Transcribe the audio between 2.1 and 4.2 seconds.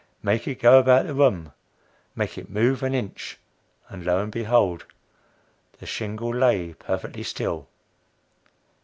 Make it move an inch!" And